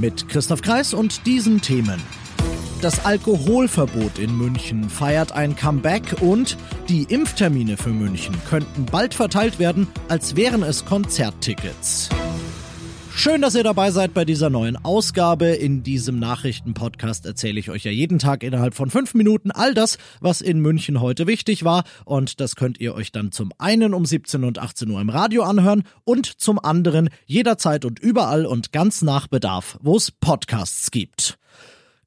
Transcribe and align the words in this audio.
Mit 0.00 0.30
Christoph 0.30 0.62
Kreis 0.62 0.94
und 0.94 1.26
diesen 1.26 1.60
Themen. 1.60 2.00
Das 2.80 3.04
Alkoholverbot 3.04 4.18
in 4.18 4.34
München 4.34 4.88
feiert 4.88 5.32
ein 5.32 5.54
Comeback 5.54 6.22
und 6.22 6.56
die 6.88 7.02
Impftermine 7.02 7.76
für 7.76 7.90
München 7.90 8.34
könnten 8.48 8.86
bald 8.86 9.12
verteilt 9.12 9.58
werden, 9.58 9.86
als 10.08 10.36
wären 10.36 10.62
es 10.62 10.86
Konzerttickets. 10.86 12.08
Schön, 13.22 13.42
dass 13.42 13.54
ihr 13.54 13.64
dabei 13.64 13.90
seid 13.90 14.14
bei 14.14 14.24
dieser 14.24 14.48
neuen 14.48 14.82
Ausgabe. 14.82 15.48
In 15.48 15.82
diesem 15.82 16.18
Nachrichtenpodcast 16.18 17.26
erzähle 17.26 17.60
ich 17.60 17.68
euch 17.68 17.84
ja 17.84 17.90
jeden 17.90 18.18
Tag 18.18 18.42
innerhalb 18.42 18.72
von 18.72 18.88
fünf 18.88 19.12
Minuten 19.12 19.50
all 19.50 19.74
das, 19.74 19.98
was 20.22 20.40
in 20.40 20.58
München 20.60 21.02
heute 21.02 21.26
wichtig 21.26 21.62
war. 21.62 21.84
Und 22.06 22.40
das 22.40 22.56
könnt 22.56 22.80
ihr 22.80 22.94
euch 22.94 23.12
dann 23.12 23.30
zum 23.30 23.52
einen 23.58 23.92
um 23.92 24.06
17 24.06 24.42
und 24.42 24.58
18 24.58 24.88
Uhr 24.88 25.02
im 25.02 25.10
Radio 25.10 25.42
anhören 25.42 25.82
und 26.04 26.40
zum 26.40 26.58
anderen 26.58 27.10
jederzeit 27.26 27.84
und 27.84 27.98
überall 27.98 28.46
und 28.46 28.72
ganz 28.72 29.02
nach 29.02 29.26
Bedarf, 29.26 29.76
wo 29.82 29.98
es 29.98 30.10
Podcasts 30.10 30.90
gibt. 30.90 31.38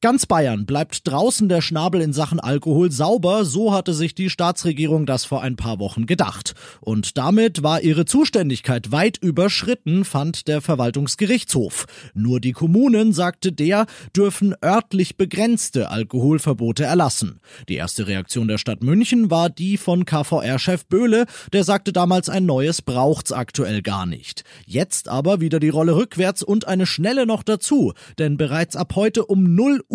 Ganz 0.03 0.25
Bayern 0.25 0.65
bleibt 0.65 1.07
draußen 1.07 1.47
der 1.47 1.61
Schnabel 1.61 2.01
in 2.01 2.11
Sachen 2.11 2.41
Alkohol 2.41 2.91
sauber, 2.91 3.45
so 3.45 3.71
hatte 3.73 3.93
sich 3.93 4.13
die 4.13 4.29
Staatsregierung 4.29 5.05
das 5.05 5.23
vor 5.23 5.41
ein 5.41 5.55
paar 5.55 5.79
Wochen 5.79 6.07
gedacht. 6.07 6.55
Und 6.81 7.17
damit 7.17 7.63
war 7.63 7.79
ihre 7.79 8.03
Zuständigkeit 8.03 8.91
weit 8.91 9.17
überschritten, 9.19 10.03
fand 10.03 10.49
der 10.49 10.59
Verwaltungsgerichtshof. 10.59 11.85
Nur 12.13 12.41
die 12.41 12.51
Kommunen, 12.51 13.13
sagte 13.13 13.53
der, 13.53 13.85
dürfen 14.13 14.53
örtlich 14.61 15.15
begrenzte 15.15 15.89
Alkoholverbote 15.89 16.83
erlassen. 16.83 17.39
Die 17.69 17.75
erste 17.75 18.05
Reaktion 18.05 18.49
der 18.49 18.57
Stadt 18.57 18.83
München 18.83 19.31
war 19.31 19.49
die 19.49 19.77
von 19.77 20.03
KVR-Chef 20.03 20.85
Böhle, 20.87 21.27
der 21.53 21.63
sagte 21.63 21.93
damals, 21.93 22.27
ein 22.27 22.45
neues 22.45 22.81
braucht's 22.81 23.31
aktuell 23.31 23.81
gar 23.81 24.05
nicht. 24.05 24.43
Jetzt 24.65 25.07
aber 25.07 25.39
wieder 25.39 25.61
die 25.61 25.69
Rolle 25.69 25.95
rückwärts 25.95 26.43
und 26.43 26.67
eine 26.67 26.87
schnelle 26.87 27.25
noch 27.25 27.41
dazu, 27.41 27.93
denn 28.19 28.35
bereits 28.35 28.75
ab 28.75 28.97
heute 28.97 29.25
um 29.27 29.55
0 29.55 29.81
Uhr 29.87 29.92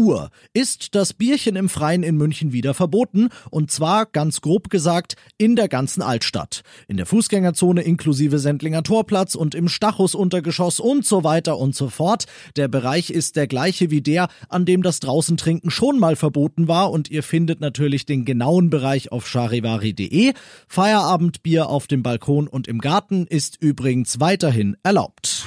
ist 0.53 0.95
das 0.95 1.13
Bierchen 1.13 1.57
im 1.57 1.69
Freien 1.69 2.03
in 2.03 2.17
München 2.17 2.53
wieder 2.53 2.73
verboten 2.73 3.31
und 3.51 3.71
zwar 3.71 4.07
ganz 4.07 4.41
grob 4.41 4.71
gesagt 4.71 5.17
in 5.39 5.57
der 5.57 5.69
ganzen 5.69 6.03
Altstadt. 6.03 6.63
In 6.87 6.97
der 6.97 7.07
Fußgängerzone 7.07 7.83
inklusive 7.83 8.39
Sendlinger 8.39 8.83
Torplatz 8.83 9.35
und 9.35 9.55
im 9.55 9.69
Stachus 9.69 10.15
Untergeschoss 10.15 10.79
und 10.79 11.05
so 11.05 11.25
weiter 11.25 11.59
und 11.59 11.75
so 11.75 11.89
fort. 11.89 12.27
Der 12.57 12.69
Bereich 12.69 13.11
ist 13.11 13.37
der 13.37 13.49
gleiche 13.49 13.91
wie 13.91 14.01
der, 14.01 14.29
an 14.49 14.65
dem 14.65 14.83
das 14.83 15.01
Draußentrinken 15.01 15.71
schon 15.71 15.99
mal 15.99 16.15
verboten 16.15 16.69
war 16.69 16.93
und 16.93 17.11
ihr 17.11 17.23
findet 17.23 17.61
natürlich 17.61 18.07
den 18.07 18.25
genauen 18.25 18.71
Bereich 18.71 19.11
auf 19.11 19.27
charivari.de. 19.27 20.33
Feierabendbier 20.69 21.69
auf 21.69 21.87
dem 21.89 22.03
Balkon 22.03 22.47
und 22.47 22.69
im 22.69 22.79
Garten 22.79 23.27
ist 23.27 23.61
übrigens 23.61 24.21
weiterhin 24.21 24.77
erlaubt. 24.83 25.45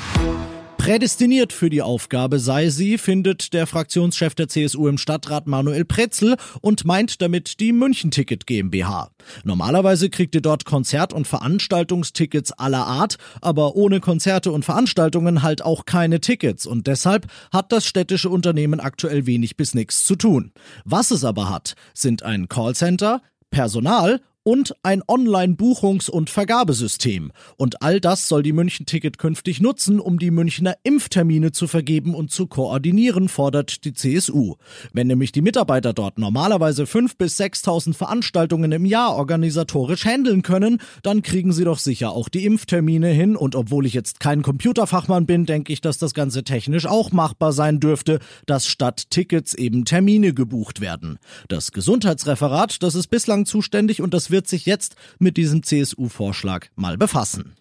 Prädestiniert 0.82 1.54
für 1.54 1.70
die 1.70 1.84
Aufgabe 1.84 2.40
sei 2.40 2.70
sie, 2.70 2.98
findet 2.98 3.54
der 3.54 3.68
Fraktionschef 3.68 4.34
der 4.34 4.48
CSU 4.48 4.88
im 4.88 4.98
Stadtrat 4.98 5.46
Manuel 5.46 5.86
Pretzel 5.86 6.38
und 6.60 6.86
meint 6.86 7.22
damit 7.22 7.60
die 7.60 7.72
München-Ticket 7.72 8.48
GmbH. 8.48 9.12
Normalerweise 9.44 10.10
kriegt 10.10 10.34
ihr 10.34 10.42
dort 10.42 10.66
Konzert- 10.66 11.14
und 11.14 11.28
Veranstaltungstickets 11.28 12.54
aller 12.54 12.88
Art, 12.88 13.18
aber 13.42 13.76
ohne 13.76 14.00
Konzerte 14.00 14.52
und 14.52 14.66
Veranstaltungen 14.66 15.44
halt 15.44 15.62
auch 15.62 15.86
keine 15.86 16.20
Tickets 16.20 16.66
und 16.66 16.88
deshalb 16.88 17.28
hat 17.54 17.72
das 17.72 17.86
städtische 17.86 18.30
Unternehmen 18.30 18.80
aktuell 18.80 19.28
wenig 19.28 19.58
bis 19.58 19.76
nichts 19.76 20.04
zu 20.04 20.16
tun. 20.16 20.52
Was 20.84 21.12
es 21.12 21.24
aber 21.24 21.52
hat, 21.52 21.76
sind 21.94 22.24
ein 22.24 22.50
Callcenter, 22.50 23.22
Personal 23.52 24.20
und 24.44 24.74
ein 24.82 25.04
Online-Buchungs- 25.04 26.10
und 26.10 26.30
Vergabesystem. 26.30 27.32
Und 27.58 27.82
all 27.82 28.00
das 28.00 28.28
soll 28.28 28.42
die 28.42 28.54
München-Ticket 28.54 29.18
künftig 29.18 29.62
nutzen, 29.62 30.00
um 30.00 30.18
die 30.18 30.32
Münchner 30.32 30.76
Impftermine 30.84 31.52
zu 31.52 31.68
vergeben 31.68 32.16
und 32.16 32.32
zu 32.32 32.48
koordinieren, 32.48 33.30
fordert 33.30 33.86
die 33.86 33.94
CSU. 33.94 34.56
Wenn 34.94 35.08
nämlich 35.08 35.32
die 35.32 35.42
Mitarbeiter 35.42 35.94
dort 35.94 36.18
normalerweise 36.18 36.84
5.000 36.84 37.18
bis 37.18 37.40
6.000 37.40 37.94
Veranstaltungen 37.94 38.72
im 38.72 38.86
Jahr 38.86 39.16
organisatorisch 39.16 40.06
handeln 40.06 40.42
können, 40.42 40.82
dann 41.04 41.22
kriegen 41.22 41.54
sie 41.54 41.64
doch 41.64 41.80
sicher 41.80 42.12
auch 42.12 42.28
die 42.28 42.46
Impftermine 42.46 43.10
hin. 43.10 43.36
Und 43.36 43.56
obwohl 43.56 43.86
ich 43.86 43.94
jetzt 43.94 44.20
kein 44.20 44.42
Computerfachmann 44.42 45.28
bin, 45.28 45.46
denke 45.46 45.72
ich, 45.72 45.82
dass 45.82 46.00
das 46.00 46.16
Ganze 46.16 46.44
technisch 46.44 46.88
auch 46.88 47.12
machbar 47.12 47.54
sein 47.54 47.80
dürfte, 47.80 48.20
dass 48.48 48.68
statt 48.68 49.12
Tickets 49.12 49.54
eben 49.54 49.86
Termine 49.86 50.34
gebucht 50.34 50.82
werden. 50.82 51.20
Das 51.48 51.72
Gesundheitsreferat, 51.72 52.82
das 52.82 52.96
ist 52.96 53.08
bislang 53.08 53.46
zuständig 53.46 54.02
und 54.02 54.14
das 54.14 54.31
wird 54.32 54.48
sich 54.48 54.66
jetzt 54.66 54.96
mit 55.20 55.38
diesem 55.38 55.64
CSU-Vorschlag 55.64 56.68
mal 56.76 56.98
befassen. 56.98 57.56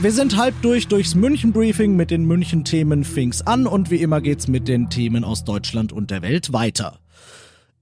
Wir 0.00 0.12
sind 0.12 0.36
halb 0.36 0.54
durch 0.62 0.86
durchs 0.86 1.16
München-Briefing 1.16 1.96
mit 1.96 2.12
den 2.12 2.24
München-Themen 2.24 3.02
fing's 3.02 3.42
an 3.42 3.66
und 3.66 3.90
wie 3.90 3.96
immer 3.96 4.20
geht's 4.20 4.46
mit 4.46 4.68
den 4.68 4.90
Themen 4.90 5.24
aus 5.24 5.42
Deutschland 5.42 5.92
und 5.92 6.12
der 6.12 6.22
Welt 6.22 6.52
weiter. 6.52 7.00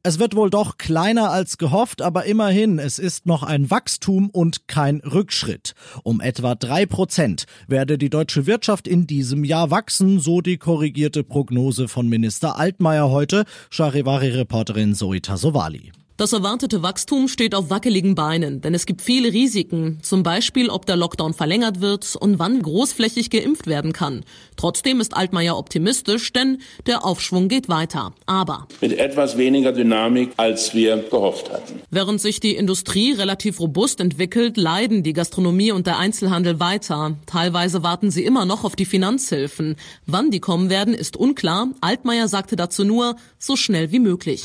Es 0.02 0.20
wird 0.20 0.36
wohl 0.36 0.50
doch 0.50 0.78
kleiner 0.78 1.30
als 1.32 1.58
gehofft, 1.58 2.00
aber 2.00 2.26
immerhin, 2.26 2.78
es 2.78 3.00
ist 3.00 3.26
noch 3.26 3.42
ein 3.42 3.72
Wachstum 3.72 4.30
und 4.30 4.68
kein 4.68 5.00
Rückschritt. 5.00 5.74
Um 6.04 6.20
etwa 6.20 6.54
drei 6.54 6.86
Prozent 6.86 7.44
werde 7.66 7.98
die 7.98 8.08
deutsche 8.08 8.46
Wirtschaft 8.46 8.86
in 8.86 9.08
diesem 9.08 9.42
Jahr 9.42 9.72
wachsen, 9.72 10.20
so 10.20 10.40
die 10.40 10.58
korrigierte 10.58 11.24
Prognose 11.24 11.88
von 11.88 12.08
Minister 12.08 12.56
Altmaier 12.56 13.10
heute, 13.10 13.44
Charivari-Reporterin 13.70 14.94
Zoe 14.94 15.20
Tasovali. 15.20 15.90
Das 16.18 16.32
erwartete 16.32 16.82
Wachstum 16.82 17.28
steht 17.28 17.54
auf 17.54 17.68
wackeligen 17.68 18.14
Beinen, 18.14 18.62
denn 18.62 18.72
es 18.72 18.86
gibt 18.86 19.02
viele 19.02 19.34
Risiken, 19.34 19.98
zum 20.00 20.22
Beispiel 20.22 20.70
ob 20.70 20.86
der 20.86 20.96
Lockdown 20.96 21.34
verlängert 21.34 21.82
wird 21.82 22.16
und 22.16 22.38
wann 22.38 22.62
großflächig 22.62 23.28
geimpft 23.28 23.66
werden 23.66 23.92
kann. 23.92 24.24
Trotzdem 24.56 25.02
ist 25.02 25.14
Altmaier 25.14 25.58
optimistisch, 25.58 26.32
denn 26.32 26.62
der 26.86 27.04
Aufschwung 27.04 27.48
geht 27.48 27.68
weiter. 27.68 28.14
Aber 28.24 28.66
mit 28.80 28.98
etwas 28.98 29.36
weniger 29.36 29.72
Dynamik, 29.72 30.30
als 30.38 30.72
wir 30.74 30.96
gehofft 30.96 31.52
hatten. 31.52 31.82
Während 31.90 32.22
sich 32.22 32.40
die 32.40 32.56
Industrie 32.56 33.12
relativ 33.12 33.60
robust 33.60 34.00
entwickelt, 34.00 34.56
leiden 34.56 35.02
die 35.02 35.12
Gastronomie 35.12 35.72
und 35.72 35.86
der 35.86 35.98
Einzelhandel 35.98 36.60
weiter. 36.60 37.18
Teilweise 37.26 37.82
warten 37.82 38.10
sie 38.10 38.24
immer 38.24 38.46
noch 38.46 38.64
auf 38.64 38.74
die 38.74 38.86
Finanzhilfen. 38.86 39.76
Wann 40.06 40.30
die 40.30 40.40
kommen 40.40 40.70
werden, 40.70 40.94
ist 40.94 41.18
unklar. 41.18 41.68
Altmaier 41.82 42.28
sagte 42.28 42.56
dazu 42.56 42.84
nur, 42.84 43.16
so 43.38 43.54
schnell 43.54 43.92
wie 43.92 44.00
möglich. 44.00 44.44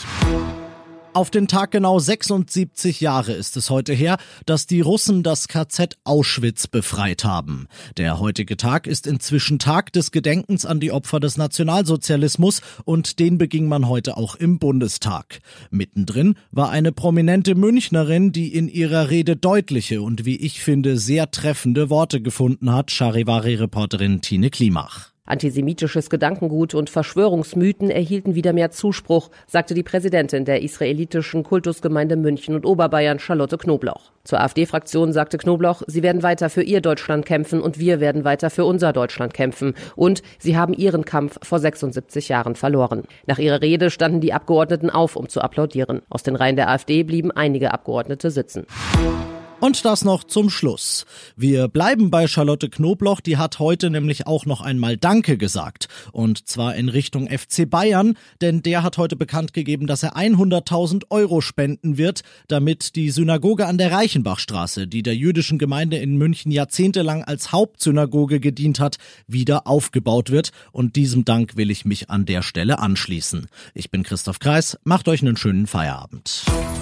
Auf 1.14 1.30
den 1.30 1.50
Tag 1.50 1.72
genau 1.72 2.00
76 2.00 3.02
Jahre 3.02 3.34
ist 3.34 3.58
es 3.58 3.70
heute 3.70 3.92
her, 3.92 4.18
dass 4.46 4.66
die 4.66 4.80
Russen 4.80 5.24
das 5.24 5.50
KZ 5.50 5.98
Auschwitz 6.06 6.68
befreit 6.68 7.26
haben. 7.26 7.68
Der 7.98 8.22
heutige 8.22 8.56
Tag 8.56 8.88
ist 8.88 9.08
inzwischen 9.08 9.60
Tag 9.60 9.92
des 9.92 10.12
Gedenkens 10.12 10.66
an 10.66 10.80
die 10.80 10.94
Opfer 10.94 11.20
des 11.20 11.36
Nationalsozialismus 11.36 12.62
und 12.86 13.20
den 13.20 13.38
beging 13.38 13.68
man 13.68 13.90
heute 13.90 14.16
auch 14.16 14.36
im 14.36 14.58
Bundestag. 14.58 15.40
Mittendrin 15.70 16.36
war 16.50 16.70
eine 16.70 16.94
prominente 16.94 17.56
Münchnerin, 17.56 18.32
die 18.32 18.56
in 18.56 18.70
ihrer 18.70 19.10
Rede 19.10 19.36
deutliche 19.36 20.02
und 20.02 20.24
wie 20.24 20.38
ich 20.38 20.62
finde 20.62 20.98
sehr 20.98 21.30
treffende 21.30 21.90
Worte 21.90 22.22
gefunden 22.22 22.72
hat, 22.72 22.90
Charivari-Reporterin 22.90 24.22
Tine 24.22 24.50
Klimach. 24.50 25.11
Antisemitisches 25.32 26.10
Gedankengut 26.10 26.74
und 26.74 26.90
Verschwörungsmythen 26.90 27.90
erhielten 27.90 28.36
wieder 28.36 28.52
mehr 28.52 28.70
Zuspruch, 28.70 29.30
sagte 29.48 29.74
die 29.74 29.82
Präsidentin 29.82 30.44
der 30.44 30.62
israelitischen 30.62 31.44
Kultusgemeinde 31.44 32.18
München 32.18 32.54
und 32.54 32.66
Oberbayern, 32.66 33.18
Charlotte 33.18 33.58
Knobloch. 33.58 34.12
Zur 34.26 34.42
AfD-Fraktion 34.42 35.14
sagte 35.14 35.38
Knobloch, 35.38 35.84
sie 35.88 36.04
werden 36.04 36.22
weiter 36.22 36.50
für 36.50 36.64
ihr 36.64 36.82
Deutschland 36.82 37.26
kämpfen 37.26 37.62
und 37.62 37.80
wir 37.80 38.02
werden 38.02 38.26
weiter 38.26 38.50
für 38.50 38.66
unser 38.66 38.92
Deutschland 38.92 39.34
kämpfen. 39.34 39.74
Und 39.96 40.22
sie 40.38 40.58
haben 40.58 40.74
ihren 40.74 41.06
Kampf 41.06 41.40
vor 41.42 41.60
76 41.60 42.28
Jahren 42.28 42.56
verloren. 42.56 43.04
Nach 43.26 43.40
ihrer 43.40 43.62
Rede 43.62 43.90
standen 43.90 44.20
die 44.20 44.34
Abgeordneten 44.34 44.90
auf, 44.90 45.16
um 45.16 45.30
zu 45.30 45.40
applaudieren. 45.40 46.02
Aus 46.10 46.24
den 46.24 46.36
Reihen 46.36 46.58
der 46.58 46.70
AfD 46.70 47.04
blieben 47.04 47.32
einige 47.32 47.74
Abgeordnete 47.74 48.32
sitzen. 48.32 48.66
Und 49.62 49.86
das 49.86 50.04
noch 50.04 50.24
zum 50.24 50.50
Schluss. 50.50 51.06
Wir 51.38 51.68
bleiben 51.68 52.10
bei 52.10 52.26
Charlotte 52.28 52.68
Knobloch, 52.68 53.22
die 53.22 53.38
hat 53.38 53.60
heute 53.60 53.92
nämlich 53.92 54.26
auch 54.26 54.48
noch 54.48 54.62
einmal 54.62 54.98
Danke 54.98 55.38
gesagt. 55.38 55.88
Und 56.12 56.48
zwar 56.50 56.76
in 56.76 56.90
Richtung 56.90 57.30
FC 57.30 57.70
Bayern, 57.70 58.18
denn 58.42 58.64
der 58.64 58.82
hat 58.82 58.98
heute 58.98 59.16
bekannt 59.16 59.54
gegeben, 59.54 59.86
dass 59.86 60.02
er 60.02 60.18
100.000 60.18 61.04
Euro 61.12 61.42
spenden 61.42 62.00
wird, 62.00 62.24
damit 62.48 62.96
die 62.96 63.12
Synagoge 63.12 63.68
an 63.68 63.78
der 63.78 63.92
Reichenbachstraße, 63.92 64.88
die 64.88 65.04
der 65.04 65.16
jüdischen 65.16 65.60
Gemeinde 65.60 65.98
in 65.98 66.18
München 66.18 66.52
jahrzehntelang 66.52 67.24
als 67.24 67.52
Hauptsynagoge 67.52 68.40
gedient 68.40 68.80
hat, 68.80 68.98
wieder 69.28 69.68
aufgebaut 69.68 70.32
wird. 70.32 70.50
Und 70.72 70.96
diesem 70.96 71.24
Dank 71.24 71.56
will 71.56 71.70
ich 71.70 71.86
mich 71.86 72.10
an 72.10 72.26
der 72.26 72.42
Stelle 72.42 72.80
anschließen. 72.80 73.46
Ich 73.76 73.92
bin 73.92 74.02
Christoph 74.02 74.40
Kreis, 74.40 74.80
macht 74.86 75.08
euch 75.08 75.22
einen 75.22 75.38
schönen 75.38 75.68
Feierabend. 75.68 76.46